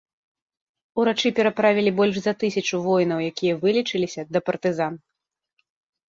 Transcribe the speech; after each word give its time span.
Урачы 1.01 1.29
пераправілі 1.39 1.91
больш 1.99 2.15
за 2.23 2.33
тысячу 2.43 2.75
воінаў, 2.85 3.19
якія 3.33 3.53
вылечыліся, 3.65 4.21
да 4.37 4.41
партызан. 4.47 4.93